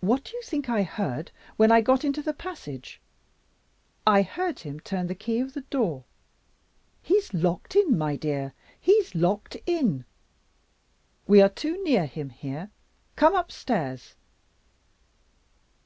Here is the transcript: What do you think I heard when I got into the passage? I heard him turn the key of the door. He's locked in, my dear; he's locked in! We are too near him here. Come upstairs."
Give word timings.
What 0.00 0.24
do 0.24 0.34
you 0.34 0.42
think 0.42 0.70
I 0.70 0.82
heard 0.82 1.32
when 1.58 1.70
I 1.70 1.82
got 1.82 2.02
into 2.02 2.22
the 2.22 2.32
passage? 2.32 2.98
I 4.06 4.22
heard 4.22 4.60
him 4.60 4.80
turn 4.80 5.06
the 5.06 5.14
key 5.14 5.38
of 5.40 5.52
the 5.52 5.60
door. 5.60 6.04
He's 7.02 7.34
locked 7.34 7.76
in, 7.76 7.98
my 7.98 8.16
dear; 8.16 8.54
he's 8.80 9.14
locked 9.14 9.58
in! 9.66 10.06
We 11.26 11.42
are 11.42 11.50
too 11.50 11.84
near 11.84 12.06
him 12.06 12.30
here. 12.30 12.70
Come 13.16 13.34
upstairs." 13.34 14.14